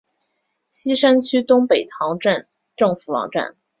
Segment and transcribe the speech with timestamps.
[0.71, 3.55] 锡山区东北塘镇政府网站